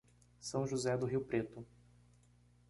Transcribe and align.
São 0.39 0.65
José 0.65 0.97
do 0.97 1.05
Rio 1.05 1.21
Preto 1.21 1.63